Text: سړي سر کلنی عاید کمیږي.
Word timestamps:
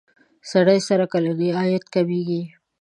سړي 0.49 0.79
سر 0.87 0.99
کلنی 1.13 1.49
عاید 1.57 1.83
کمیږي. 1.93 2.41